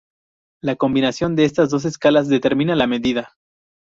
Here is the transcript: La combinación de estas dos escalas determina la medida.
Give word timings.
La 0.63 0.77
combinación 0.77 1.35
de 1.35 1.45
estas 1.45 1.69
dos 1.69 1.85
escalas 1.85 2.27
determina 2.27 2.75
la 2.75 2.87
medida. 2.87 3.35